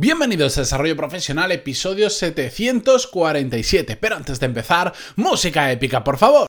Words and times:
Bienvenidos 0.00 0.56
a 0.56 0.62
Desarrollo 0.62 0.96
Profesional, 0.96 1.52
episodio 1.52 2.08
747. 2.08 3.98
Pero 3.98 4.16
antes 4.16 4.40
de 4.40 4.46
empezar, 4.46 4.94
música 5.16 5.70
épica, 5.70 6.02
por 6.02 6.16
favor. 6.16 6.46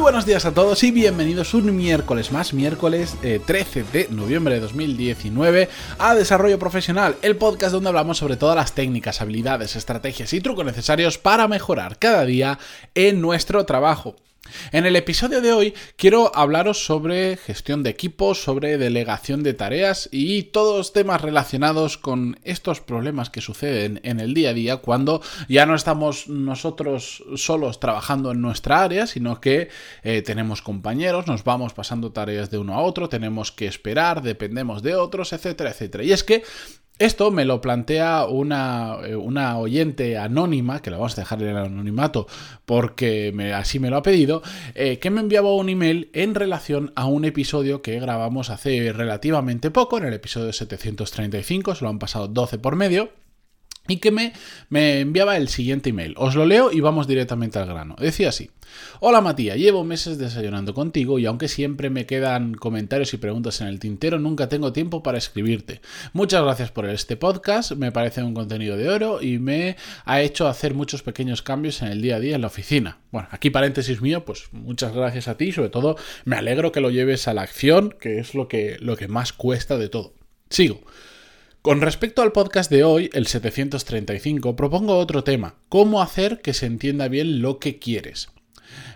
Muy 0.00 0.04
buenos 0.12 0.24
días 0.24 0.46
a 0.46 0.54
todos 0.54 0.82
y 0.82 0.92
bienvenidos 0.92 1.52
un 1.52 1.76
miércoles 1.76 2.32
más, 2.32 2.54
miércoles 2.54 3.18
13 3.20 3.80
eh, 3.80 3.84
de 3.92 4.08
noviembre 4.08 4.54
de 4.54 4.60
2019 4.60 5.68
a 5.98 6.14
Desarrollo 6.14 6.58
Profesional, 6.58 7.16
el 7.20 7.36
podcast 7.36 7.74
donde 7.74 7.90
hablamos 7.90 8.16
sobre 8.16 8.38
todas 8.38 8.56
las 8.56 8.72
técnicas, 8.72 9.20
habilidades, 9.20 9.76
estrategias 9.76 10.32
y 10.32 10.40
trucos 10.40 10.64
necesarios 10.64 11.18
para 11.18 11.48
mejorar 11.48 11.98
cada 11.98 12.24
día 12.24 12.58
en 12.94 13.20
nuestro 13.20 13.66
trabajo. 13.66 14.16
En 14.72 14.86
el 14.86 14.96
episodio 14.96 15.40
de 15.40 15.52
hoy 15.52 15.74
quiero 15.96 16.34
hablaros 16.34 16.84
sobre 16.84 17.36
gestión 17.36 17.82
de 17.82 17.90
equipos, 17.90 18.42
sobre 18.42 18.78
delegación 18.78 19.42
de 19.42 19.54
tareas 19.54 20.08
y 20.12 20.44
todos 20.44 20.92
temas 20.92 21.20
relacionados 21.20 21.98
con 21.98 22.38
estos 22.44 22.80
problemas 22.80 23.30
que 23.30 23.40
suceden 23.40 24.00
en 24.02 24.20
el 24.20 24.32
día 24.32 24.50
a 24.50 24.54
día 24.54 24.76
cuando 24.78 25.22
ya 25.48 25.66
no 25.66 25.74
estamos 25.74 26.28
nosotros 26.28 27.24
solos 27.36 27.80
trabajando 27.80 28.32
en 28.32 28.40
nuestra 28.40 28.82
área, 28.82 29.06
sino 29.06 29.40
que 29.40 29.68
eh, 30.02 30.22
tenemos 30.22 30.62
compañeros, 30.62 31.26
nos 31.26 31.44
vamos 31.44 31.74
pasando 31.74 32.12
tareas 32.12 32.50
de 32.50 32.58
uno 32.58 32.74
a 32.74 32.82
otro, 32.82 33.08
tenemos 33.08 33.52
que 33.52 33.66
esperar, 33.66 34.22
dependemos 34.22 34.82
de 34.82 34.94
otros, 34.94 35.32
etcétera, 35.32 35.70
etcétera. 35.70 36.04
Y 36.04 36.12
es 36.12 36.24
que 36.24 36.42
esto 37.00 37.30
me 37.30 37.46
lo 37.46 37.60
plantea 37.62 38.26
una, 38.26 38.98
eh, 39.04 39.16
una, 39.16 39.58
oyente 39.58 40.18
anónima, 40.18 40.80
que 40.82 40.90
la 40.90 40.98
vamos 40.98 41.16
a 41.16 41.22
dejar 41.22 41.42
en 41.42 41.48
el 41.48 41.56
anonimato 41.56 42.26
porque 42.66 43.32
así 43.54 43.80
me 43.80 43.88
lo 43.88 43.96
ha 43.96 44.02
pedido, 44.02 44.42
eh, 44.74 44.98
que 44.98 45.10
me 45.10 45.20
enviaba 45.20 45.54
un 45.54 45.70
email 45.70 46.10
en 46.12 46.34
relación 46.34 46.92
a 46.96 47.06
un 47.06 47.24
episodio 47.24 47.80
que 47.80 47.98
grabamos 47.98 48.50
hace 48.50 48.92
relativamente 48.92 49.70
poco, 49.70 49.96
en 49.96 50.04
el 50.04 50.12
episodio 50.12 50.52
735, 50.52 51.74
se 51.74 51.84
lo 51.84 51.90
han 51.90 51.98
pasado 51.98 52.28
12 52.28 52.58
por 52.58 52.76
medio 52.76 53.10
y 53.88 53.96
que 53.96 54.10
me, 54.10 54.32
me, 54.68 55.00
enviaba 55.00 55.36
el 55.36 55.48
siguiente 55.48 55.90
email. 55.90 56.14
Os 56.16 56.34
lo 56.34 56.46
leo 56.46 56.70
y 56.72 56.80
vamos 56.80 57.06
directamente 57.06 57.58
al 57.58 57.66
grano. 57.66 57.96
Decía 57.98 58.28
así. 58.28 58.50
Hola 59.00 59.20
Matías, 59.20 59.56
llevo 59.56 59.84
meses 59.84 60.18
desayunando 60.18 60.74
contigo 60.74 61.18
y 61.18 61.26
aunque 61.26 61.48
siempre 61.48 61.90
me 61.90 62.06
quedan 62.06 62.54
comentarios 62.54 63.12
y 63.14 63.16
preguntas 63.16 63.60
en 63.60 63.66
el 63.66 63.80
tintero, 63.80 64.18
nunca 64.18 64.48
tengo 64.48 64.72
tiempo 64.72 65.02
para 65.02 65.18
escribirte. 65.18 65.80
Muchas 66.12 66.42
gracias 66.42 66.70
por 66.70 66.88
este 66.88 67.16
podcast, 67.16 67.72
me 67.72 67.92
parece 67.92 68.22
un 68.22 68.34
contenido 68.34 68.76
de 68.76 68.88
oro 68.88 69.22
y 69.22 69.38
me 69.38 69.76
ha 70.04 70.20
hecho 70.20 70.46
hacer 70.46 70.74
muchos 70.74 71.02
pequeños 71.02 71.42
cambios 71.42 71.82
en 71.82 71.88
el 71.88 72.02
día 72.02 72.16
a 72.16 72.20
día 72.20 72.34
en 72.36 72.42
la 72.42 72.46
oficina. 72.46 72.98
Bueno, 73.10 73.28
aquí 73.30 73.50
paréntesis 73.50 74.00
mío, 74.00 74.24
pues 74.24 74.44
muchas 74.52 74.94
gracias 74.94 75.28
a 75.28 75.36
ti, 75.36 75.52
sobre 75.52 75.70
todo 75.70 75.96
me 76.24 76.36
alegro 76.36 76.72
que 76.72 76.80
lo 76.80 76.90
lleves 76.90 77.26
a 77.28 77.34
la 77.34 77.42
acción, 77.42 77.94
que 78.00 78.18
es 78.18 78.34
lo 78.34 78.48
que, 78.48 78.76
lo 78.80 78.96
que 78.96 79.08
más 79.08 79.32
cuesta 79.32 79.78
de 79.78 79.88
todo. 79.88 80.14
Sigo. 80.48 80.80
Con 81.62 81.82
respecto 81.82 82.22
al 82.22 82.32
podcast 82.32 82.70
de 82.70 82.84
hoy, 82.84 83.10
el 83.12 83.26
735, 83.26 84.56
propongo 84.56 84.96
otro 84.96 85.24
tema, 85.24 85.56
cómo 85.68 86.00
hacer 86.00 86.40
que 86.40 86.54
se 86.54 86.64
entienda 86.64 87.06
bien 87.08 87.42
lo 87.42 87.58
que 87.58 87.78
quieres. 87.78 88.30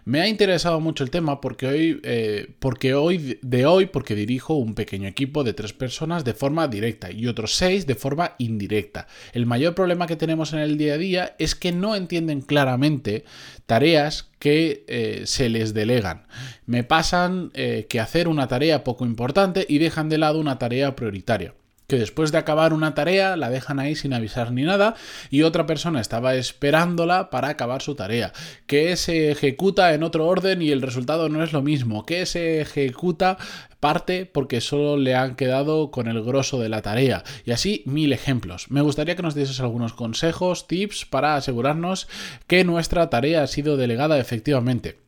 Me 0.06 0.22
ha 0.22 0.28
interesado 0.28 0.80
mucho 0.80 1.04
el 1.04 1.10
tema 1.10 1.42
porque 1.42 1.66
hoy, 1.66 2.00
eh, 2.04 2.54
porque 2.60 2.94
hoy, 2.94 3.38
de 3.42 3.66
hoy, 3.66 3.84
porque 3.84 4.14
dirijo 4.14 4.54
un 4.54 4.74
pequeño 4.74 5.06
equipo 5.06 5.44
de 5.44 5.52
tres 5.52 5.74
personas 5.74 6.24
de 6.24 6.32
forma 6.32 6.66
directa 6.66 7.10
y 7.12 7.26
otros 7.26 7.54
seis 7.54 7.86
de 7.86 7.96
forma 7.96 8.34
indirecta. 8.38 9.08
El 9.34 9.44
mayor 9.44 9.74
problema 9.74 10.06
que 10.06 10.16
tenemos 10.16 10.54
en 10.54 10.60
el 10.60 10.78
día 10.78 10.94
a 10.94 10.98
día 10.98 11.36
es 11.38 11.54
que 11.54 11.70
no 11.70 11.94
entienden 11.94 12.40
claramente 12.40 13.26
tareas 13.66 14.30
que 14.38 14.86
eh, 14.88 15.24
se 15.26 15.50
les 15.50 15.74
delegan. 15.74 16.26
Me 16.64 16.82
pasan 16.82 17.50
eh, 17.52 17.84
que 17.90 18.00
hacer 18.00 18.26
una 18.26 18.48
tarea 18.48 18.84
poco 18.84 19.04
importante 19.04 19.66
y 19.68 19.76
dejan 19.76 20.08
de 20.08 20.16
lado 20.16 20.40
una 20.40 20.58
tarea 20.58 20.96
prioritaria 20.96 21.52
que 21.86 21.96
después 21.96 22.32
de 22.32 22.38
acabar 22.38 22.72
una 22.72 22.94
tarea 22.94 23.36
la 23.36 23.50
dejan 23.50 23.78
ahí 23.78 23.94
sin 23.94 24.12
avisar 24.12 24.52
ni 24.52 24.62
nada 24.62 24.94
y 25.30 25.42
otra 25.42 25.66
persona 25.66 26.00
estaba 26.00 26.34
esperándola 26.34 27.30
para 27.30 27.48
acabar 27.48 27.82
su 27.82 27.94
tarea, 27.94 28.32
que 28.66 28.96
se 28.96 29.30
ejecuta 29.30 29.94
en 29.94 30.02
otro 30.02 30.26
orden 30.26 30.62
y 30.62 30.70
el 30.70 30.82
resultado 30.82 31.28
no 31.28 31.42
es 31.42 31.52
lo 31.52 31.62
mismo, 31.62 32.06
que 32.06 32.26
se 32.26 32.60
ejecuta 32.60 33.38
parte 33.80 34.24
porque 34.24 34.62
solo 34.62 34.96
le 34.96 35.14
han 35.14 35.36
quedado 35.36 35.90
con 35.90 36.08
el 36.08 36.22
grosso 36.22 36.58
de 36.58 36.70
la 36.70 36.80
tarea 36.80 37.22
y 37.44 37.50
así 37.50 37.82
mil 37.84 38.12
ejemplos. 38.12 38.70
Me 38.70 38.80
gustaría 38.80 39.14
que 39.14 39.22
nos 39.22 39.34
dieses 39.34 39.60
algunos 39.60 39.92
consejos, 39.92 40.66
tips 40.66 41.04
para 41.04 41.36
asegurarnos 41.36 42.08
que 42.46 42.64
nuestra 42.64 43.10
tarea 43.10 43.42
ha 43.42 43.46
sido 43.46 43.76
delegada 43.76 44.18
efectivamente. 44.18 45.03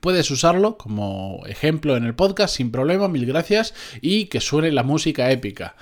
Puedes 0.00 0.30
usarlo 0.30 0.76
como 0.76 1.42
ejemplo 1.46 1.96
en 1.96 2.04
el 2.04 2.14
podcast 2.14 2.56
sin 2.56 2.70
problema, 2.70 3.08
mil 3.08 3.26
gracias 3.26 3.74
y 4.00 4.26
que 4.26 4.40
suene 4.40 4.72
la 4.72 4.82
música 4.82 5.30
épica. 5.30 5.76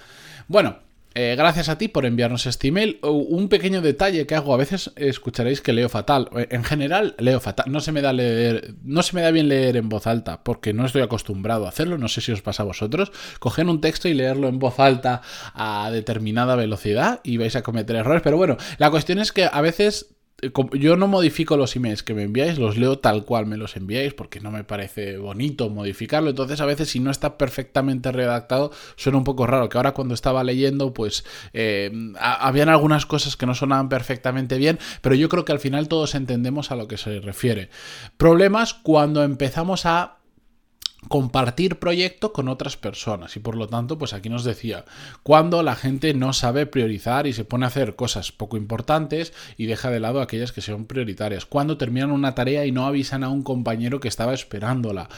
Bueno, 0.47 0.78
eh, 1.16 1.37
gracias 1.37 1.69
a 1.69 1.78
ti 1.78 1.87
por 1.87 2.06
enviarnos 2.06 2.44
este 2.47 2.69
email. 2.69 2.98
Un 3.03 3.48
pequeño 3.48 3.81
detalle 3.81 4.26
que 4.26 4.34
hago, 4.34 4.53
a 4.53 4.56
veces 4.56 4.91
escucharéis 4.97 5.60
que 5.60 5.72
leo 5.72 5.88
fatal. 5.88 6.28
En 6.50 6.65
general, 6.65 7.15
leo 7.19 7.38
fatal. 7.38 7.70
No 7.70 7.78
se 7.78 7.92
me 7.92 8.03
da 8.03 8.12
leer, 8.12 8.75
no 8.82 9.03
se 9.03 9.15
me 9.15 9.22
da 9.22 9.31
bien 9.31 9.48
leer 9.48 9.76
en 9.76 9.88
voz 9.88 10.09
alta, 10.09 10.42
porque 10.42 10.72
no 10.72 10.84
estoy 10.84 11.03
acostumbrado 11.03 11.66
a 11.66 11.69
hacerlo. 11.69 11.98
No 11.98 12.09
sé 12.09 12.21
si 12.21 12.32
os 12.32 12.42
pasa 12.42 12.65
a 12.65 12.66
vosotros. 12.66 13.12
Coger 13.38 13.66
un 13.69 13.81
texto 13.81 14.09
y 14.09 14.15
leerlo 14.15 14.48
en 14.48 14.59
voz 14.59 14.81
alta 14.81 15.22
a 15.54 15.88
determinada 15.92 16.56
velocidad 16.56 17.21
y 17.22 17.36
vais 17.36 17.54
a 17.54 17.62
cometer 17.62 17.94
errores. 17.94 18.22
Pero 18.22 18.36
bueno, 18.36 18.56
la 18.78 18.91
cuestión 18.91 19.21
es 19.21 19.31
que 19.31 19.48
a 19.50 19.60
veces 19.60 20.14
yo 20.72 20.97
no 20.97 21.06
modifico 21.06 21.56
los 21.56 21.75
emails 21.77 22.03
que 22.03 22.15
me 22.15 22.22
enviáis, 22.22 22.59
los 22.59 22.77
leo 22.77 22.99
tal 22.99 23.25
cual 23.25 23.47
me 23.47 23.56
los 23.56 23.77
enviáis 23.77 24.15
porque 24.15 24.41
no 24.41 24.50
me 24.50 24.65
parece 24.65 25.17
bonito 25.17 25.71
modificarlo. 25.71 26.31
Entonces 26.31 26.61
a 26.61 26.67
veces 26.67 26.91
si 26.91 27.00
no 27.00 27.11
está 27.11 27.39
perfectamente 27.39 28.12
redactado 28.12 28.71
suena 28.97 29.19
un 29.19 29.25
poco 29.25 29.47
raro. 29.47 29.69
Que 29.69 29.78
ahora 29.78 29.93
cuando 29.93 30.15
estaba 30.15 30.45
leyendo 30.45 30.93
pues 30.93 31.25
eh, 31.53 31.91
habían 32.19 32.69
algunas 32.69 33.06
cosas 33.06 33.37
que 33.37 33.47
no 33.47 33.55
sonaban 33.55 33.89
perfectamente 33.89 34.59
bien, 34.59 34.78
pero 35.00 35.15
yo 35.15 35.28
creo 35.28 35.45
que 35.45 35.53
al 35.53 35.61
final 35.61 35.89
todos 35.89 36.15
entendemos 36.15 36.71
a 36.71 36.77
lo 36.77 36.89
que 36.89 36.99
se 36.99 37.21
refiere. 37.21 37.71
Problemas 38.16 38.75
cuando 38.75 39.22
empezamos 39.22 39.87
a 39.87 40.19
compartir 41.09 41.78
proyecto 41.78 42.32
con 42.32 42.48
otras 42.48 42.76
personas. 42.76 43.37
Y 43.37 43.41
por 43.41 43.56
lo 43.56 43.69
tanto 43.69 43.98
pues 43.98 44.12
aquí 44.12 44.28
nos 44.28 44.44
decía 44.44 44.84
cuando 45.22 45.62
la 45.62 45.76
gente 45.76 46.15
no 46.15 46.32
sabe 46.32 46.66
priorizar 46.66 47.26
y 47.26 47.32
se 47.32 47.44
pone 47.44 47.65
a 47.65 47.69
hacer 47.69 47.97
cosas 47.97 48.32
poco 48.32 48.56
importantes 48.56 49.32
y 49.56 49.66
deja 49.66 49.91
de 49.91 50.00
lado 50.00 50.20
aquellas 50.20 50.53
que 50.53 50.60
son 50.60 50.87
prioritarias. 50.87 51.47
Cuando 51.47 51.76
terminan 51.76 52.10
una 52.10 52.34
tarea 52.34 52.66
y 52.66 52.72
no 52.72 52.87
avisan 52.87 53.25
a 53.25 53.28
un 53.28 53.42
compañero 53.42 54.00
que 54.00 54.09
estaba 54.09 54.34
esperándola. 54.34 55.09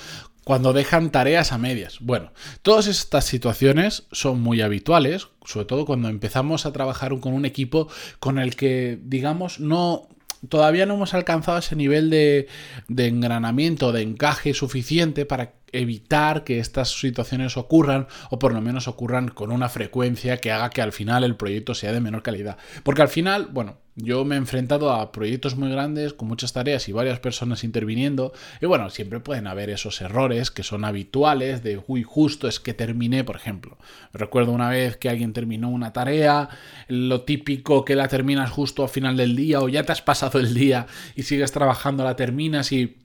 Cuando 0.45 0.73
dejan 0.73 1.11
tareas 1.11 1.51
a 1.51 1.59
medias. 1.59 1.99
Bueno, 2.01 2.31
todas 2.63 2.87
estas 2.87 3.25
situaciones 3.25 4.05
son 4.13 4.41
muy 4.41 4.61
habituales, 4.61 5.27
sobre 5.45 5.67
todo 5.67 5.85
cuando 5.85 6.09
empezamos 6.09 6.67
a 6.67 6.73
trabajar 6.73 7.19
con 7.19 7.33
un 7.33 7.45
equipo 7.45 7.89
con 8.21 8.39
el 8.39 8.55
que, 8.55 8.97
digamos, 9.03 9.59
no 9.59 10.09
todavía 10.49 10.87
no 10.87 10.95
hemos 10.95 11.15
alcanzado 11.15 11.59
ese 11.59 11.77
nivel 11.77 12.11
de, 12.11 12.49
de 12.89 13.07
engranamiento, 13.07 13.93
de 13.93 14.03
encaje 14.03 14.55
suficiente 14.55 15.27
para 15.27 15.55
evitar 15.73 16.45
que 16.45 16.59
estas 16.59 16.91
situaciones 16.99 17.57
ocurran 17.57 18.07
o 18.31 18.39
por 18.39 18.53
lo 18.53 18.61
menos 18.61 18.89
ocurran 18.89 19.29
con 19.29 19.53
una 19.53 19.69
frecuencia 19.69 20.39
que 20.39 20.53
haga 20.53 20.71
que 20.71 20.83
al 20.83 20.93
final 20.93 21.25
el 21.25 21.37
proyecto 21.37 21.75
sea 21.75 21.93
de 21.93 22.01
menor 22.01 22.23
calidad. 22.23 22.57
Porque 22.83 23.03
al 23.03 23.09
final, 23.09 23.49
bueno, 23.51 23.79
yo 23.97 24.25
me 24.27 24.35
he 24.35 24.39
enfrentado 24.39 24.93
a 24.93 25.11
proyectos 25.11 25.57
muy 25.57 25.71
grandes 25.71 26.13
con 26.13 26.29
muchas 26.29 26.53
tareas 26.53 26.89
y 26.89 26.93
varias 26.93 27.19
personas 27.19 27.65
interviniendo 27.65 28.33
y 28.61 28.67
bueno, 28.67 28.91
siempre 28.91 29.21
pueden 29.21 29.47
haber 29.47 29.71
esos 29.71 30.01
errores 30.03 30.51
que 30.51 30.63
son 30.63 30.85
habituales 30.85 31.63
de, 31.63 31.83
uy, 31.87 32.03
justo 32.03 32.47
es 32.47 32.61
que 32.61 32.75
terminé, 32.75 33.25
por 33.25 33.37
ejemplo. 33.37 33.79
Recuerdo 34.13 34.53
una 34.53 34.69
vez 34.69 34.99
que 34.99 35.09
alguien 35.09 35.33
terminó 35.33 35.71
una 35.71 35.95
tarea, 35.95 36.51
lo 36.89 37.23
típico 37.23 37.85
que 37.85 37.97
la 37.97 38.09
terminas 38.09 38.51
justo 38.51 38.83
al 38.83 38.91
final 38.91 39.17
del 39.17 39.35
día 39.35 39.61
o 39.61 39.69
ya 39.69 39.83
te 39.83 39.93
has 39.93 40.03
pasado 40.03 40.39
el 40.39 40.53
día 40.53 40.87
y 41.15 41.23
sigues 41.23 41.53
trabajando, 41.53 42.05
la 42.05 42.17
terminas 42.17 42.73
y 42.73 42.99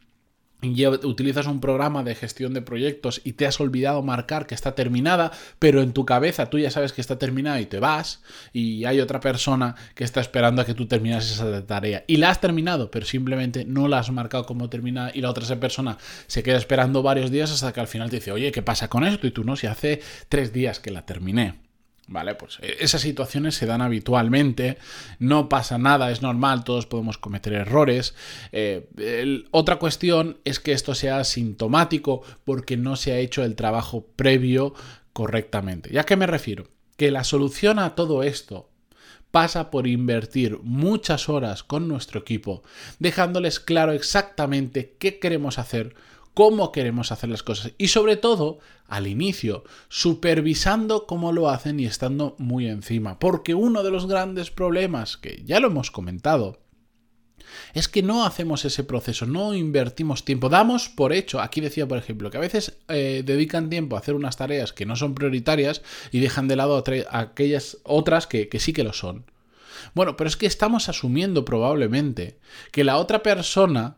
utilizas 0.61 1.47
un 1.47 1.59
programa 1.59 2.03
de 2.03 2.15
gestión 2.15 2.53
de 2.53 2.61
proyectos 2.61 3.21
y 3.23 3.33
te 3.33 3.45
has 3.45 3.59
olvidado 3.59 4.01
marcar 4.03 4.47
que 4.47 4.55
está 4.55 4.75
terminada, 4.75 5.31
pero 5.59 5.81
en 5.81 5.93
tu 5.93 6.05
cabeza 6.05 6.49
tú 6.49 6.59
ya 6.59 6.71
sabes 6.71 6.93
que 6.93 7.01
está 7.01 7.17
terminada 7.17 7.59
y 7.61 7.65
te 7.65 7.79
vas 7.79 8.21
y 8.53 8.85
hay 8.85 8.99
otra 8.99 9.19
persona 9.19 9.75
que 9.95 10.03
está 10.03 10.21
esperando 10.21 10.61
a 10.61 10.65
que 10.65 10.73
tú 10.73 10.85
termines 10.85 11.31
esa 11.31 11.65
tarea 11.65 12.03
y 12.07 12.17
la 12.17 12.29
has 12.29 12.41
terminado, 12.41 12.91
pero 12.91 13.05
simplemente 13.05 13.65
no 13.65 13.87
la 13.87 13.99
has 13.99 14.11
marcado 14.11 14.45
como 14.45 14.69
terminada 14.69 15.11
y 15.13 15.21
la 15.21 15.29
otra 15.29 15.41
persona 15.59 15.97
se 16.27 16.43
queda 16.43 16.57
esperando 16.57 17.01
varios 17.01 17.31
días 17.31 17.51
hasta 17.51 17.73
que 17.73 17.79
al 17.79 17.87
final 17.87 18.09
te 18.09 18.17
dice, 18.17 18.31
oye, 18.31 18.51
¿qué 18.51 18.61
pasa 18.61 18.87
con 18.87 19.03
esto? 19.03 19.27
Y 19.27 19.31
tú 19.31 19.43
no, 19.43 19.55
si 19.55 19.67
hace 19.67 20.01
tres 20.29 20.53
días 20.53 20.79
que 20.79 20.91
la 20.91 21.05
terminé. 21.05 21.70
¿Vale? 22.07 22.35
Pues 22.35 22.59
eh, 22.61 22.77
esas 22.79 23.01
situaciones 23.01 23.55
se 23.55 23.65
dan 23.65 23.81
habitualmente, 23.81 24.77
no 25.19 25.47
pasa 25.47 25.77
nada, 25.77 26.11
es 26.11 26.21
normal, 26.21 26.63
todos 26.63 26.85
podemos 26.85 27.17
cometer 27.17 27.53
errores. 27.53 28.15
Eh, 28.51 29.45
otra 29.51 29.77
cuestión 29.77 30.37
es 30.43 30.59
que 30.59 30.73
esto 30.73 30.93
sea 30.93 31.23
sintomático 31.23 32.21
porque 32.43 32.75
no 32.75 32.95
se 32.95 33.13
ha 33.13 33.17
hecho 33.17 33.43
el 33.43 33.55
trabajo 33.55 34.07
previo 34.15 34.73
correctamente. 35.13 35.89
¿Ya 35.93 36.03
qué 36.03 36.17
me 36.17 36.27
refiero? 36.27 36.67
Que 36.97 37.11
la 37.11 37.23
solución 37.23 37.79
a 37.79 37.95
todo 37.95 38.23
esto 38.23 38.71
pasa 39.31 39.71
por 39.71 39.87
invertir 39.87 40.59
muchas 40.61 41.29
horas 41.29 41.63
con 41.63 41.87
nuestro 41.87 42.19
equipo, 42.19 42.63
dejándoles 42.99 43.59
claro 43.59 43.93
exactamente 43.93 44.95
qué 44.99 45.19
queremos 45.19 45.57
hacer, 45.57 45.95
cómo 46.33 46.71
queremos 46.71 47.11
hacer 47.11 47.29
las 47.29 47.43
cosas 47.43 47.73
y 47.77 47.89
sobre 47.89 48.17
todo, 48.17 48.59
al 48.87 49.07
inicio, 49.07 49.63
supervisando 49.89 51.05
cómo 51.05 51.31
lo 51.31 51.49
hacen 51.49 51.79
y 51.79 51.85
estando 51.85 52.35
muy 52.37 52.67
encima. 52.67 53.19
Porque 53.19 53.55
uno 53.55 53.83
de 53.83 53.91
los 53.91 54.07
grandes 54.07 54.51
problemas, 54.51 55.17
que 55.17 55.41
ya 55.45 55.59
lo 55.59 55.67
hemos 55.67 55.91
comentado, 55.91 56.59
es 57.73 57.87
que 57.87 58.03
no 58.03 58.25
hacemos 58.25 58.65
ese 58.65 58.83
proceso, 58.83 59.25
no 59.25 59.53
invertimos 59.53 60.23
tiempo, 60.23 60.49
damos 60.49 60.89
por 60.89 61.13
hecho, 61.13 61.41
aquí 61.41 61.61
decía 61.61 61.87
por 61.87 61.97
ejemplo, 61.97 62.29
que 62.29 62.37
a 62.37 62.41
veces 62.41 62.77
eh, 62.87 63.23
dedican 63.25 63.69
tiempo 63.69 63.95
a 63.95 63.99
hacer 63.99 64.15
unas 64.15 64.37
tareas 64.37 64.73
que 64.73 64.85
no 64.85 64.95
son 64.95 65.15
prioritarias 65.15 65.81
y 66.11 66.19
dejan 66.19 66.47
de 66.47 66.55
lado 66.55 66.83
aquellas 67.09 67.77
otras 67.83 68.27
que, 68.27 68.47
que 68.49 68.59
sí 68.59 68.73
que 68.73 68.83
lo 68.83 68.93
son. 68.93 69.25
Bueno, 69.93 70.15
pero 70.15 70.27
es 70.27 70.37
que 70.37 70.45
estamos 70.45 70.89
asumiendo 70.89 71.43
probablemente 71.43 72.39
que 72.71 72.83
la 72.83 72.97
otra 72.97 73.23
persona 73.23 73.97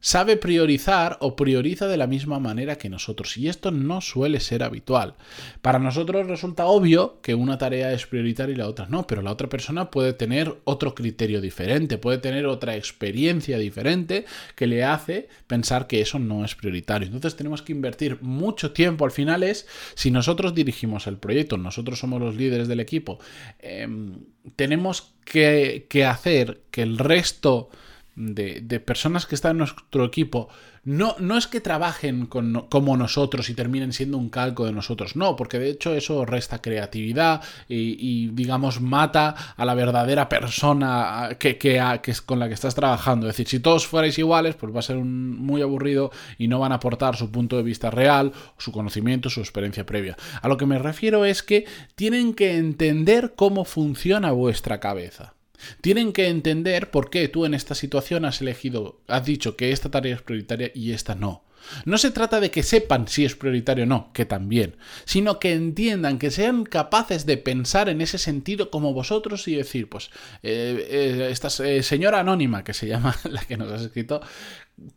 sabe 0.00 0.36
priorizar 0.36 1.18
o 1.20 1.36
prioriza 1.36 1.88
de 1.88 1.96
la 1.96 2.06
misma 2.06 2.38
manera 2.38 2.76
que 2.76 2.88
nosotros. 2.88 3.36
Y 3.36 3.48
esto 3.48 3.70
no 3.70 4.00
suele 4.00 4.40
ser 4.40 4.62
habitual. 4.62 5.14
Para 5.62 5.78
nosotros 5.78 6.26
resulta 6.26 6.66
obvio 6.66 7.20
que 7.22 7.34
una 7.34 7.58
tarea 7.58 7.92
es 7.92 8.06
prioritaria 8.06 8.54
y 8.54 8.56
la 8.56 8.68
otra 8.68 8.86
no, 8.88 9.06
pero 9.06 9.22
la 9.22 9.32
otra 9.32 9.48
persona 9.48 9.90
puede 9.90 10.12
tener 10.12 10.54
otro 10.64 10.94
criterio 10.94 11.40
diferente, 11.40 11.98
puede 11.98 12.18
tener 12.18 12.46
otra 12.46 12.76
experiencia 12.76 13.58
diferente 13.58 14.26
que 14.54 14.66
le 14.66 14.84
hace 14.84 15.28
pensar 15.46 15.86
que 15.86 16.00
eso 16.00 16.18
no 16.18 16.44
es 16.44 16.54
prioritario. 16.54 17.06
Entonces 17.06 17.36
tenemos 17.36 17.62
que 17.62 17.72
invertir 17.72 18.18
mucho 18.22 18.72
tiempo. 18.72 19.04
Al 19.04 19.10
final 19.10 19.42
es, 19.42 19.66
si 19.94 20.10
nosotros 20.10 20.54
dirigimos 20.54 21.06
el 21.06 21.18
proyecto, 21.18 21.56
nosotros 21.56 21.98
somos 21.98 22.20
los 22.20 22.36
líderes 22.36 22.68
del 22.68 22.80
equipo, 22.80 23.18
em, 23.58 24.20
tenemos 24.56 25.14
que, 25.24 25.86
que 25.88 26.04
hacer 26.04 26.60
que 26.70 26.82
el 26.82 26.98
resto 26.98 27.70
de, 28.16 28.80
personas 28.80 29.26
que 29.26 29.34
están 29.34 29.52
en 29.52 29.58
nuestro 29.58 30.04
equipo 30.04 30.48
no, 30.84 31.16
no 31.18 31.36
es 31.36 31.48
que 31.48 31.60
trabajen 31.60 32.26
como 32.26 32.96
nosotros 32.96 33.50
y 33.50 33.54
terminen 33.54 33.92
siendo 33.92 34.18
un 34.18 34.30
calco 34.30 34.66
de 34.66 34.72
nosotros, 34.72 35.16
no, 35.16 35.34
porque 35.34 35.58
de 35.58 35.68
hecho 35.68 35.92
eso 35.92 36.24
resta 36.24 36.62
creatividad 36.62 37.42
y, 37.68 38.28
digamos 38.28 38.80
mata 38.80 39.34
a 39.56 39.64
la 39.64 39.74
verdadera 39.74 40.28
persona 40.28 41.30
que, 41.40 41.58
que, 41.58 41.82
con 42.24 42.38
la 42.38 42.46
que 42.46 42.54
estás 42.54 42.76
trabajando. 42.76 43.26
Es 43.26 43.32
decir, 43.32 43.48
si 43.48 43.58
todos 43.58 43.88
fuerais 43.88 44.16
iguales, 44.16 44.54
pues 44.54 44.72
va 44.72 44.78
a 44.78 44.82
ser 44.82 44.98
muy 44.98 45.60
aburrido 45.60 46.12
y 46.38 46.46
no 46.46 46.60
van 46.60 46.70
a 46.70 46.76
aportar 46.76 47.16
su 47.16 47.32
punto 47.32 47.56
de 47.56 47.64
vista 47.64 47.90
real, 47.90 48.32
su 48.56 48.70
conocimiento, 48.70 49.28
su 49.28 49.40
experiencia 49.40 49.84
previa. 49.84 50.16
A 50.40 50.46
lo 50.46 50.56
que 50.56 50.66
me 50.66 50.78
refiero 50.78 51.24
es 51.24 51.42
que 51.42 51.66
tienen 51.96 52.32
que 52.32 52.58
entender 52.58 53.34
cómo 53.34 53.64
funciona 53.64 54.30
vuestra 54.30 54.78
cabeza. 54.78 55.35
Tienen 55.80 56.12
que 56.12 56.28
entender 56.28 56.90
por 56.90 57.10
qué 57.10 57.28
tú 57.28 57.44
en 57.44 57.54
esta 57.54 57.74
situación 57.74 58.24
has 58.24 58.40
elegido, 58.40 59.00
has 59.08 59.24
dicho 59.24 59.56
que 59.56 59.72
esta 59.72 59.90
tarea 59.90 60.14
es 60.14 60.22
prioritaria 60.22 60.70
y 60.74 60.92
esta 60.92 61.14
no. 61.14 61.46
No 61.84 61.98
se 61.98 62.10
trata 62.10 62.40
de 62.40 62.50
que 62.50 62.62
sepan 62.62 63.08
si 63.08 63.24
es 63.24 63.34
prioritario 63.34 63.84
o 63.84 63.86
no, 63.86 64.12
que 64.12 64.24
también, 64.24 64.76
sino 65.04 65.38
que 65.38 65.52
entiendan, 65.52 66.18
que 66.18 66.30
sean 66.30 66.64
capaces 66.64 67.26
de 67.26 67.36
pensar 67.36 67.88
en 67.88 68.00
ese 68.00 68.18
sentido 68.18 68.70
como 68.70 68.92
vosotros 68.92 69.46
y 69.48 69.56
decir, 69.56 69.88
pues, 69.88 70.10
eh, 70.42 70.86
eh, 70.90 71.28
esta 71.30 71.48
eh, 71.64 71.82
señora 71.82 72.20
anónima, 72.20 72.64
que 72.64 72.74
se 72.74 72.86
llama 72.86 73.16
la 73.24 73.42
que 73.44 73.56
nos 73.56 73.70
has 73.72 73.82
escrito, 73.82 74.20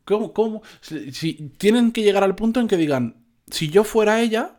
¿cómo, 0.05 0.33
cómo? 0.33 0.61
si, 0.81 1.51
tienen 1.57 1.91
que 1.91 2.03
llegar 2.03 2.23
al 2.23 2.35
punto 2.35 2.59
en 2.59 2.67
que 2.67 2.77
digan, 2.77 3.23
si 3.49 3.69
yo 3.69 3.83
fuera 3.83 4.21
ella, 4.21 4.58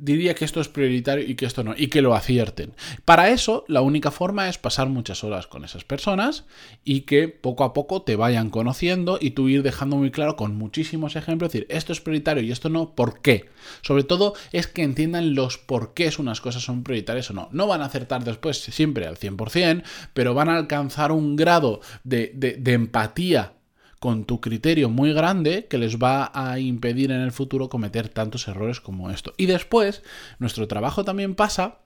diría 0.00 0.34
que 0.34 0.44
esto 0.44 0.60
es 0.60 0.68
prioritario 0.68 1.24
y 1.26 1.34
que 1.34 1.46
esto 1.46 1.64
no, 1.64 1.74
y 1.76 1.88
que 1.88 2.02
lo 2.02 2.14
acierten. 2.14 2.74
Para 3.04 3.30
eso, 3.30 3.64
la 3.68 3.80
única 3.80 4.10
forma 4.10 4.48
es 4.48 4.58
pasar 4.58 4.88
muchas 4.88 5.24
horas 5.24 5.46
con 5.46 5.64
esas 5.64 5.84
personas 5.84 6.44
y 6.84 7.02
que 7.02 7.28
poco 7.28 7.64
a 7.64 7.72
poco 7.72 8.02
te 8.02 8.16
vayan 8.16 8.50
conociendo 8.50 9.18
y 9.20 9.30
tú 9.30 9.48
ir 9.48 9.62
dejando 9.62 9.96
muy 9.96 10.10
claro 10.10 10.36
con 10.36 10.56
muchísimos 10.56 11.16
ejemplos, 11.16 11.52
decir, 11.52 11.66
esto 11.70 11.92
es 11.92 12.00
prioritario 12.00 12.42
y 12.42 12.52
esto 12.52 12.68
no, 12.68 12.94
¿por 12.94 13.20
qué? 13.20 13.48
Sobre 13.82 14.04
todo 14.04 14.34
es 14.52 14.66
que 14.66 14.82
entiendan 14.82 15.34
los 15.34 15.58
por 15.58 15.94
qué 15.94 16.10
unas 16.18 16.40
cosas 16.40 16.62
son 16.62 16.82
prioritarias 16.82 17.30
o 17.30 17.34
no. 17.34 17.48
No 17.52 17.66
van 17.66 17.82
a 17.82 17.86
acertar 17.86 18.24
después 18.24 18.58
siempre 18.58 19.06
al 19.06 19.18
100%, 19.18 19.82
pero 20.14 20.34
van 20.34 20.48
a 20.48 20.56
alcanzar 20.56 21.12
un 21.12 21.36
grado 21.36 21.80
de, 22.04 22.32
de 22.34 22.72
empatía 22.72 23.52
con 24.00 24.24
tu 24.24 24.40
criterio 24.40 24.88
muy 24.88 25.12
grande 25.12 25.66
que 25.66 25.78
les 25.78 25.98
va 25.98 26.32
a 26.34 26.58
impedir 26.58 27.12
en 27.12 27.20
el 27.20 27.32
futuro 27.32 27.68
cometer 27.68 28.08
tantos 28.08 28.48
errores 28.48 28.80
como 28.80 29.10
esto. 29.10 29.34
Y 29.36 29.46
después, 29.46 30.02
nuestro 30.38 30.66
trabajo 30.66 31.04
también 31.04 31.34
pasa 31.34 31.80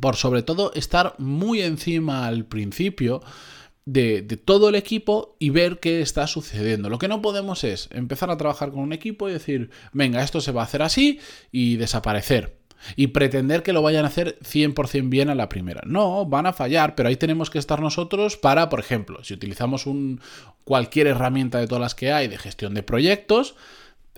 por 0.00 0.16
sobre 0.16 0.42
todo 0.42 0.72
estar 0.74 1.14
muy 1.18 1.60
encima 1.60 2.26
al 2.26 2.46
principio 2.46 3.20
de, 3.84 4.22
de, 4.22 4.36
todo 4.36 4.68
el 4.68 4.76
equipo 4.76 5.36
y 5.40 5.50
ver 5.50 5.80
qué 5.80 6.00
está 6.00 6.26
sucediendo. 6.28 6.88
Lo 6.88 6.98
que 6.98 7.08
no 7.08 7.20
podemos 7.20 7.64
es 7.64 7.88
empezar 7.92 8.30
a 8.30 8.36
trabajar 8.36 8.70
con 8.70 8.80
un 8.80 8.92
equipo 8.92 9.28
y 9.28 9.32
decir, 9.32 9.70
venga, 9.92 10.22
esto 10.22 10.40
se 10.40 10.52
va 10.52 10.62
a 10.62 10.64
hacer 10.64 10.82
así 10.82 11.18
y 11.50 11.76
desaparecer 11.76 12.63
y 12.96 13.08
pretender 13.08 13.62
que 13.62 13.72
lo 13.72 13.82
vayan 13.82 14.04
a 14.04 14.08
hacer 14.08 14.38
100% 14.40 15.08
bien 15.08 15.30
a 15.30 15.34
la 15.34 15.48
primera. 15.48 15.82
No, 15.86 16.26
van 16.26 16.46
a 16.46 16.52
fallar, 16.52 16.94
pero 16.94 17.08
ahí 17.08 17.16
tenemos 17.16 17.50
que 17.50 17.58
estar 17.58 17.80
nosotros 17.80 18.36
para, 18.36 18.68
por 18.68 18.80
ejemplo, 18.80 19.22
si 19.24 19.34
utilizamos 19.34 19.86
un, 19.86 20.20
cualquier 20.64 21.06
herramienta 21.06 21.58
de 21.58 21.66
todas 21.66 21.82
las 21.82 21.94
que 21.94 22.12
hay 22.12 22.28
de 22.28 22.38
gestión 22.38 22.74
de 22.74 22.82
proyectos, 22.82 23.54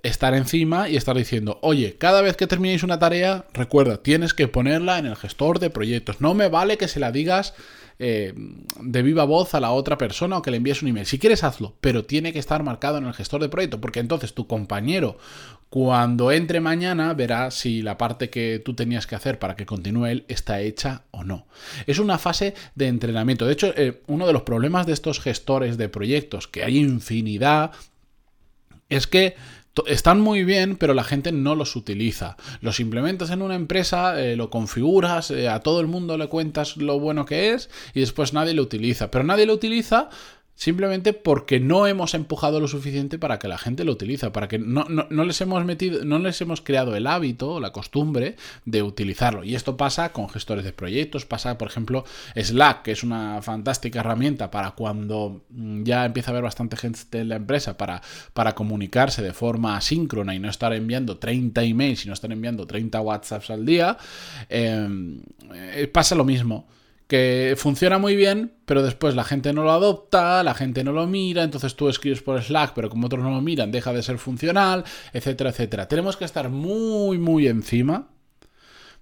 estar 0.03 0.35
encima 0.35 0.89
y 0.89 0.97
estar 0.97 1.17
diciendo, 1.17 1.59
oye, 1.63 1.97
cada 1.99 2.23
vez 2.23 2.37
que 2.37 2.47
terminéis 2.47 2.83
una 2.83 2.99
tarea, 2.99 3.47
recuerda, 3.53 4.03
tienes 4.03 4.35
que 4.35 4.49
ponerla 4.49 4.99
en 4.99 5.07
el 5.07 5.17
gestor 5.17 5.59
de 5.59 5.71
proyectos. 5.71 6.21
No 6.21 6.35
me 6.35 6.49
vale 6.49 6.79
que 6.79 6.89
se 6.89 7.01
la 7.01 7.13
digas 7.13 7.55
eh, 7.99 8.35
de 8.81 9.03
viva 9.03 9.25
voz 9.25 9.55
a 9.55 9.61
la 9.61 9.73
otra 9.73 9.97
persona 9.97 10.37
o 10.37 10.43
que 10.43 10.51
le 10.51 10.59
envíes 10.59 10.83
un 10.83 10.89
email. 10.89 11.07
Si 11.07 11.19
quieres, 11.19 11.45
hazlo, 11.45 11.77
pero 11.81 12.05
tiene 12.05 12.33
que 12.33 12.39
estar 12.39 12.63
marcado 12.63 12.99
en 12.99 13.07
el 13.07 13.15
gestor 13.15 13.41
de 13.41 13.49
proyecto, 13.49 13.81
porque 13.81 14.01
entonces 14.01 14.35
tu 14.35 14.47
compañero, 14.47 15.19
cuando 15.71 16.31
entre 16.31 16.61
mañana, 16.61 17.15
verá 17.15 17.51
si 17.51 17.83
la 17.83 17.97
parte 17.97 18.31
que 18.31 18.61
tú 18.65 18.75
tenías 18.75 19.07
que 19.07 19.15
hacer 19.15 19.39
para 19.39 19.57
que 19.57 19.67
continúe 19.67 20.07
él 20.07 20.25
está 20.29 20.61
hecha 20.61 21.05
o 21.11 21.25
no. 21.25 21.47
Es 21.87 21.99
una 21.99 22.19
fase 22.19 22.55
de 22.75 22.89
entrenamiento. 22.89 23.47
De 23.47 23.53
hecho, 23.53 23.73
eh, 23.77 24.03
uno 24.07 24.27
de 24.27 24.33
los 24.33 24.43
problemas 24.43 24.87
de 24.87 24.93
estos 24.93 25.21
gestores 25.21 25.79
de 25.79 25.89
proyectos, 25.89 26.49
que 26.49 26.65
hay 26.65 26.79
infinidad, 26.79 27.73
es 28.89 29.07
que 29.07 29.37
están 29.87 30.21
muy 30.21 30.45
bien, 30.45 30.77
pero 30.77 30.95
la 30.95 31.05
gente 31.05 31.33
no 31.33 31.55
los 31.55 31.77
utiliza. 31.77 32.37
Los 32.61 32.81
implementas 32.81 33.31
en 33.31 33.43
una 33.43 33.55
empresa, 33.55 34.21
eh, 34.21 34.37
lo 34.37 34.51
configuras, 34.51 35.31
eh, 35.31 35.49
a 35.49 35.61
todo 35.61 35.81
el 35.81 35.87
mundo 35.87 36.17
le 36.17 36.29
cuentas 36.29 36.77
lo 36.77 36.99
bueno 36.99 37.27
que 37.27 37.53
es 37.53 37.69
y 37.95 38.01
después 38.01 38.33
nadie 38.33 38.55
lo 38.55 38.63
utiliza. 38.63 39.11
Pero 39.11 39.25
nadie 39.25 39.47
lo 39.47 39.53
utiliza 39.53 40.09
Simplemente 40.57 41.13
porque 41.13 41.61
no 41.61 41.87
hemos 41.87 42.15
empujado 42.15 42.61
lo 42.61 42.67
suficiente 42.67 43.19
para 43.19 43.39
que 43.39 43.47
la 43.47 43.59
gente 43.59 43.85
lo 43.85 43.93
utilice, 43.93 44.31
para 44.31 44.49
que 44.49 44.59
no, 44.59 44.87
les 45.11 45.41
hemos 45.43 45.63
metido, 45.67 46.03
no 46.07 46.19
les 46.19 46.41
hemos 46.41 46.63
creado 46.63 46.97
el 46.97 47.07
hábito, 47.07 47.61
la 47.61 47.73
costumbre 47.73 48.37
de 48.65 48.83
utilizarlo. 48.83 49.45
Y 49.45 49.55
esto 49.55 49.77
pasa 49.77 50.15
con 50.15 50.31
gestores 50.31 50.65
de 50.65 50.73
proyectos, 50.73 51.27
pasa, 51.27 51.59
por 51.59 51.69
ejemplo, 51.69 52.07
Slack, 52.35 52.85
que 52.85 52.93
es 52.93 53.03
una 53.03 53.43
fantástica 53.43 54.01
herramienta 54.01 54.51
para 54.51 54.71
cuando 54.71 55.45
mm, 55.51 55.83
ya 55.83 56.07
empieza 56.07 56.31
a 56.31 56.33
haber 56.33 56.45
bastante 56.45 56.79
gente 56.79 57.21
en 57.21 57.29
la 57.29 57.37
empresa 57.37 57.77
para, 57.77 58.01
para 58.33 58.55
comunicarse 58.55 59.21
de 59.21 59.35
forma 59.35 59.77
asíncrona 59.77 60.35
y 60.35 60.39
no 60.39 60.49
estar 60.49 60.73
enviando 60.73 61.19
30 61.19 61.65
emails 61.65 62.07
y 62.07 62.09
no 62.09 62.15
estar 62.15 62.33
enviando 62.33 62.67
30 62.67 62.99
WhatsApps 63.03 63.51
al 63.51 63.67
día. 63.67 63.99
Em, 64.49 65.21
eh, 65.53 65.87
pasa 65.93 66.15
lo 66.15 66.25
mismo 66.25 66.67
que 67.07 67.55
funciona 67.57 67.99
muy 67.99 68.17
bien, 68.17 68.53
pero 68.65 68.83
después 68.83 69.15
la 69.15 69.25
gente 69.25 69.53
no 69.53 69.63
lo 69.63 69.73
adopta, 69.73 70.43
la 70.43 70.55
gente 70.55 70.83
no 70.83 70.93
lo 70.93 71.07
mira, 71.07 71.45
entonces 71.45 71.77
tú 71.77 71.89
escribes 71.89 72.23
por 72.23 72.43
Slack, 72.43 72.73
pero 72.75 72.91
como 72.91 73.07
otros 73.07 73.23
no 73.23 73.31
lo 73.31 73.41
miran, 73.41 73.71
deja 73.71 73.93
de 73.93 74.03
ser 74.03 74.19
funcional, 74.19 74.85
etcétera, 75.13 75.51
etcétera. 75.51 75.89
Tenemos 75.89 76.17
que 76.17 76.25
estar 76.25 76.49
muy, 76.49 77.19
muy 77.19 77.47
encima 77.47 78.09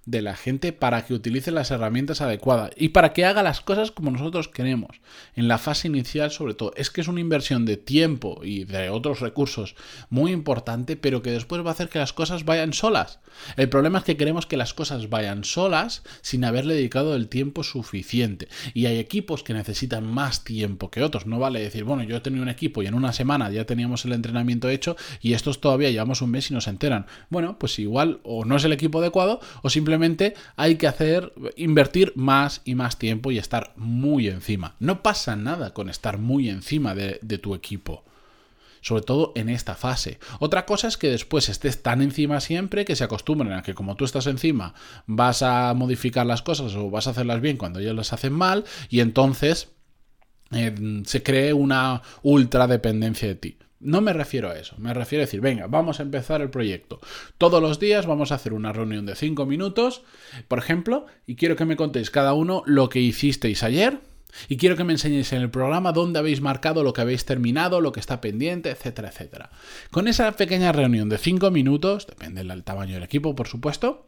de 0.05 0.21
la 0.21 0.35
gente 0.35 0.71
para 0.71 1.05
que 1.05 1.13
utilice 1.13 1.51
las 1.51 1.71
herramientas 1.71 2.21
adecuadas 2.21 2.71
y 2.77 2.89
para 2.89 3.13
que 3.13 3.25
haga 3.25 3.43
las 3.43 3.61
cosas 3.61 3.91
como 3.91 4.11
nosotros 4.11 4.47
queremos. 4.47 5.01
En 5.35 5.47
la 5.47 5.57
fase 5.57 5.87
inicial, 5.87 6.31
sobre 6.31 6.53
todo, 6.53 6.73
es 6.75 6.89
que 6.89 7.01
es 7.01 7.07
una 7.07 7.21
inversión 7.21 7.65
de 7.65 7.77
tiempo 7.77 8.41
y 8.43 8.65
de 8.65 8.89
otros 8.89 9.19
recursos 9.19 9.75
muy 10.09 10.31
importante, 10.31 10.95
pero 10.95 11.21
que 11.21 11.31
después 11.31 11.63
va 11.65 11.69
a 11.69 11.73
hacer 11.73 11.89
que 11.89 11.99
las 11.99 12.13
cosas 12.13 12.45
vayan 12.45 12.73
solas. 12.73 13.19
El 13.57 13.69
problema 13.69 13.99
es 13.99 14.05
que 14.05 14.17
queremos 14.17 14.45
que 14.45 14.57
las 14.57 14.73
cosas 14.73 15.09
vayan 15.09 15.43
solas 15.43 16.03
sin 16.21 16.45
haberle 16.45 16.75
dedicado 16.75 17.15
el 17.15 17.27
tiempo 17.27 17.63
suficiente. 17.63 18.47
Y 18.73 18.85
hay 18.85 18.97
equipos 18.99 19.43
que 19.43 19.53
necesitan 19.53 20.05
más 20.05 20.43
tiempo 20.43 20.91
que 20.91 21.03
otros. 21.03 21.25
No 21.25 21.39
vale 21.39 21.59
decir, 21.59 21.83
bueno, 21.83 22.03
yo 22.03 22.17
he 22.17 22.21
tenido 22.21 22.43
un 22.43 22.49
equipo 22.49 22.83
y 22.83 22.87
en 22.87 22.93
una 22.93 23.13
semana 23.13 23.49
ya 23.49 23.65
teníamos 23.65 24.05
el 24.05 24.13
entrenamiento 24.13 24.69
hecho 24.69 24.95
y 25.21 25.33
estos 25.33 25.59
todavía 25.61 25.89
llevamos 25.89 26.21
un 26.21 26.31
mes 26.31 26.51
y 26.51 26.53
no 26.53 26.61
se 26.61 26.69
enteran. 26.69 27.07
Bueno, 27.29 27.57
pues 27.59 27.79
igual 27.79 28.19
o 28.23 28.45
no 28.45 28.55
es 28.55 28.63
el 28.63 28.73
equipo 28.73 28.99
adecuado 28.99 29.39
o 29.63 29.69
simplemente 29.69 29.94
hay 30.55 30.75
que 30.75 30.87
hacer, 30.87 31.33
invertir 31.55 32.13
más 32.15 32.61
y 32.65 32.75
más 32.75 32.97
tiempo 32.97 33.31
y 33.31 33.37
estar 33.37 33.73
muy 33.75 34.27
encima. 34.27 34.75
No 34.79 35.03
pasa 35.03 35.35
nada 35.35 35.73
con 35.73 35.89
estar 35.89 36.17
muy 36.17 36.49
encima 36.49 36.95
de, 36.95 37.19
tu 37.37 37.55
equipo. 37.55 38.03
sobre 38.81 39.01
todo 39.01 39.31
en 39.35 39.49
esta 39.49 39.73
fase. 39.73 40.19
Otra 40.39 40.65
cosa 40.65 40.87
es 40.87 40.95
que 40.95 41.09
después 41.09 41.49
estés 41.49 41.81
tan 41.81 42.03
encima 42.03 42.39
siempre 42.39 42.85
que 42.85 42.95
se 42.95 43.03
acostumbren 43.03 43.53
a 43.53 43.63
que 43.63 43.73
como 43.73 43.95
tú 43.95 44.05
estás 44.05 44.27
encima 44.27 44.75
vas 45.07 45.41
a 45.41 45.73
modificar 45.73 46.27
las 46.27 46.43
cosas 46.43 46.75
o 46.75 46.91
vas 46.91 47.07
a 47.07 47.09
hacerlas 47.09 47.41
bien 47.41 47.57
cuando 47.57 47.79
ellos 47.79 47.95
las 47.95 48.13
hacen 48.13 48.33
mal 48.33 48.63
y 48.89 48.99
entonces 48.99 49.69
eh, 50.51 51.01
se 51.05 51.23
cree 51.23 51.53
una 51.53 52.03
ultra 52.21 52.67
dependencia 52.67 53.27
de 53.27 53.35
ti. 53.35 53.57
No 53.85 54.01
me 54.01 54.13
refiero 54.13 54.49
a 54.49 54.57
eso, 54.57 54.75
me 54.79 54.95
refiero 54.95 55.21
a 55.21 55.27
decir, 55.27 55.41
venga, 55.41 55.67
vamos 55.67 55.99
a 55.99 56.03
empezar 56.03 56.41
el 56.41 56.49
proyecto. 56.49 56.99
Todos 57.37 57.61
los 57.61 57.79
días 57.79 58.07
vamos 58.07 58.31
a 58.31 58.35
hacer 58.35 58.53
una 58.53 58.73
reunión 58.73 59.05
de 59.05 59.15
5 59.15 59.45
minutos, 59.45 60.01
por 60.47 60.57
ejemplo, 60.57 61.05
y 61.27 61.35
quiero 61.35 61.55
que 61.55 61.65
me 61.65 61.75
contéis 61.75 62.09
cada 62.09 62.33
uno 62.33 62.63
lo 62.65 62.89
que 62.89 62.99
hicisteis 62.99 63.61
ayer, 63.61 63.99
y 64.49 64.57
quiero 64.57 64.75
que 64.75 64.83
me 64.83 64.93
enseñéis 64.93 65.31
en 65.33 65.43
el 65.43 65.51
programa 65.51 65.91
dónde 65.91 66.17
habéis 66.17 66.41
marcado 66.41 66.83
lo 66.83 66.93
que 66.93 67.01
habéis 67.01 67.25
terminado, 67.25 67.79
lo 67.79 67.91
que 67.91 67.99
está 67.99 68.21
pendiente, 68.21 68.71
etcétera, 68.71 69.09
etcétera. 69.09 69.51
Con 69.91 70.07
esa 70.07 70.31
pequeña 70.31 70.71
reunión 70.71 71.07
de 71.07 71.19
5 71.19 71.51
minutos, 71.51 72.07
depende 72.07 72.43
del 72.43 72.63
tamaño 72.63 72.95
del 72.95 73.03
equipo, 73.03 73.35
por 73.35 73.47
supuesto, 73.47 74.07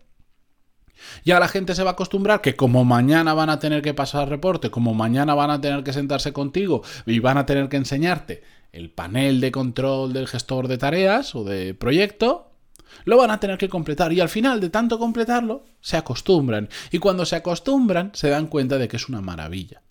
ya 1.24 1.40
la 1.40 1.48
gente 1.48 1.76
se 1.76 1.84
va 1.84 1.92
a 1.92 1.94
acostumbrar 1.94 2.42
que 2.42 2.56
como 2.56 2.84
mañana 2.84 3.36
van 3.36 3.52
a 3.52 3.60
tener 3.60 3.84
que 3.84 3.94
pasar 3.94 4.28
reporte, 4.28 4.72
como 4.72 4.96
mañana 4.96 5.36
van 5.36 5.52
a 5.52 5.62
tener 5.62 5.84
que 5.84 5.94
sentarse 5.94 6.34
contigo 6.34 6.82
y 7.06 7.20
van 7.20 7.38
a 7.38 7.46
tener 7.46 7.70
que 7.70 7.78
enseñarte 7.78 8.42
el 8.72 8.90
panel 8.90 9.42
de 9.42 9.52
control 9.52 10.14
del 10.14 10.28
gestor 10.28 10.68
de 10.68 10.78
tareas 10.78 11.36
o 11.36 11.44
de 11.44 11.74
proyecto, 11.74 12.52
lo 13.06 13.18
van 13.18 13.32
a 13.32 13.40
tener 13.40 13.58
que 13.58 13.70
completar 13.70 14.14
y 14.14 14.20
al 14.20 14.30
final 14.30 14.60
de 14.60 14.70
tanto 14.70 15.00
completarlo 15.00 15.66
se 15.82 15.98
acostumbran 15.98 16.70
y 16.92 17.00
cuando 17.00 17.26
se 17.26 17.36
acostumbran 17.36 18.12
se 18.14 18.30
dan 18.30 18.48
cuenta 18.48 18.78
de 18.78 18.88
que 18.88 18.98
es 18.98 19.10
una 19.10 19.22
maravilla 19.22 19.82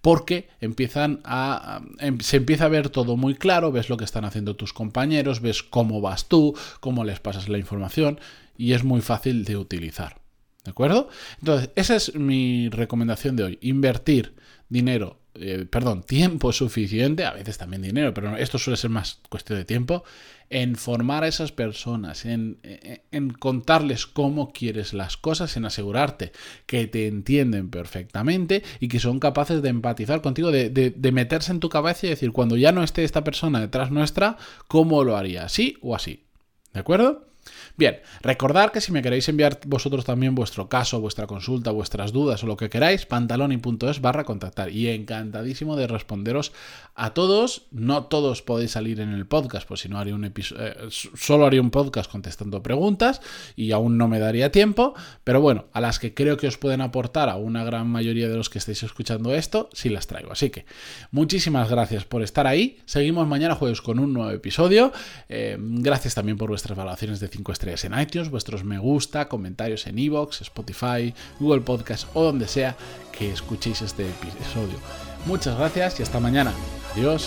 porque 0.00 0.48
empiezan 0.60 1.20
a, 1.24 1.80
em, 1.98 2.20
se 2.20 2.36
empieza 2.36 2.66
a 2.66 2.68
ver 2.68 2.90
todo 2.90 3.16
muy 3.16 3.34
claro, 3.34 3.72
ves 3.72 3.88
lo 3.88 3.96
que 3.96 4.04
están 4.04 4.24
haciendo 4.24 4.54
tus 4.54 4.72
compañeros, 4.72 5.40
ves 5.40 5.62
cómo 5.62 6.00
vas 6.00 6.28
tú, 6.28 6.54
cómo 6.80 7.04
les 7.04 7.18
pasas 7.18 7.48
la 7.48 7.58
información 7.58 8.20
y 8.56 8.72
es 8.74 8.84
muy 8.84 9.00
fácil 9.00 9.44
de 9.44 9.56
utilizar. 9.56 10.20
¿De 10.64 10.70
acuerdo? 10.70 11.08
Entonces, 11.40 11.70
esa 11.76 11.96
es 11.96 12.14
mi 12.14 12.68
recomendación 12.68 13.36
de 13.36 13.44
hoy. 13.44 13.58
Invertir 13.62 14.34
dinero, 14.68 15.20
eh, 15.40 15.66
perdón, 15.68 16.02
tiempo 16.02 16.52
suficiente, 16.52 17.24
a 17.24 17.32
veces 17.32 17.58
también 17.58 17.82
dinero, 17.82 18.14
pero 18.14 18.36
esto 18.36 18.58
suele 18.58 18.76
ser 18.76 18.90
más 18.90 19.20
cuestión 19.28 19.58
de 19.58 19.64
tiempo, 19.64 20.04
en 20.50 20.76
formar 20.76 21.24
a 21.24 21.28
esas 21.28 21.50
personas, 21.52 22.24
en, 22.24 22.58
contarles 23.38 24.06
cómo 24.06 24.52
quieres 24.52 24.92
las 24.92 25.16
cosas, 25.16 25.56
en 25.56 25.64
asegurarte 25.64 26.32
que 26.66 26.86
te 26.86 27.08
entienden 27.08 27.68
perfectamente 27.68 28.62
y 28.78 28.88
que 28.88 29.00
son 29.00 29.18
capaces 29.18 29.60
de 29.62 29.70
empatizar 29.70 30.22
contigo, 30.22 30.52
de 30.52 31.12
meterse 31.12 31.50
en 31.50 31.60
tu 31.60 31.68
cabeza 31.68 32.06
y 32.06 32.10
decir, 32.10 32.30
cuando 32.32 32.56
ya 32.56 32.70
no 32.70 32.84
esté 32.84 33.02
esta 33.02 33.24
persona 33.24 33.60
detrás 33.60 33.90
nuestra, 33.90 34.36
¿cómo 34.68 35.02
lo 35.02 35.16
haría? 35.16 35.44
¿Así 35.44 35.76
o 35.82 35.96
así? 35.96 36.24
¿De 36.72 36.80
acuerdo? 36.80 37.26
Bien, 37.78 38.00
recordad 38.22 38.72
que 38.72 38.80
si 38.80 38.90
me 38.90 39.02
queréis 39.02 39.28
enviar 39.28 39.60
vosotros 39.66 40.06
también 40.06 40.34
vuestro 40.34 40.66
caso, 40.66 40.98
vuestra 40.98 41.26
consulta, 41.26 41.72
vuestras 41.72 42.10
dudas 42.10 42.42
o 42.42 42.46
lo 42.46 42.56
que 42.56 42.70
queráis, 42.70 43.04
pantaloni.es 43.04 44.00
barra 44.00 44.24
contactar. 44.24 44.70
Y 44.70 44.88
encantadísimo 44.88 45.76
de 45.76 45.86
responderos 45.86 46.52
a 46.94 47.12
todos. 47.12 47.66
No 47.72 48.04
todos 48.04 48.40
podéis 48.40 48.70
salir 48.70 49.00
en 49.00 49.12
el 49.12 49.26
podcast, 49.26 49.68
pues 49.68 49.80
si 49.80 49.90
no 49.90 49.98
haría 49.98 50.14
un 50.14 50.24
episodio, 50.24 50.64
eh, 50.64 50.74
solo 50.90 51.44
haría 51.44 51.60
un 51.60 51.70
podcast 51.70 52.10
contestando 52.10 52.62
preguntas 52.62 53.20
y 53.56 53.72
aún 53.72 53.98
no 53.98 54.08
me 54.08 54.20
daría 54.20 54.50
tiempo. 54.50 54.94
Pero 55.22 55.42
bueno, 55.42 55.66
a 55.74 55.82
las 55.82 55.98
que 55.98 56.14
creo 56.14 56.38
que 56.38 56.46
os 56.46 56.56
pueden 56.56 56.80
aportar 56.80 57.28
a 57.28 57.36
una 57.36 57.62
gran 57.62 57.88
mayoría 57.88 58.30
de 58.30 58.36
los 58.36 58.48
que 58.48 58.58
estáis 58.58 58.82
escuchando 58.84 59.34
esto, 59.34 59.68
sí 59.74 59.90
las 59.90 60.06
traigo. 60.06 60.32
Así 60.32 60.48
que 60.48 60.64
muchísimas 61.10 61.68
gracias 61.68 62.06
por 62.06 62.22
estar 62.22 62.46
ahí. 62.46 62.78
Seguimos 62.86 63.28
mañana 63.28 63.54
jueves 63.54 63.82
con 63.82 63.98
un 63.98 64.14
nuevo 64.14 64.30
episodio. 64.30 64.92
Eh, 65.28 65.58
gracias 65.60 66.14
también 66.14 66.38
por 66.38 66.48
vuestras 66.48 66.74
valoraciones 66.78 67.20
de 67.20 67.28
5 67.28 67.52
estrellas 67.52 67.65
en 67.66 67.98
iTunes, 67.98 68.30
vuestros 68.30 68.64
me 68.64 68.78
gusta, 68.78 69.28
comentarios 69.28 69.86
en 69.86 69.98
iVoox, 69.98 70.40
Spotify, 70.42 71.14
Google 71.40 71.62
Podcast 71.62 72.08
o 72.14 72.22
donde 72.22 72.48
sea 72.48 72.76
que 73.12 73.32
escuchéis 73.32 73.82
este 73.82 74.08
episodio. 74.08 74.78
Muchas 75.26 75.58
gracias 75.58 76.00
y 76.00 76.02
hasta 76.02 76.20
mañana. 76.20 76.52
Adiós. 76.94 77.26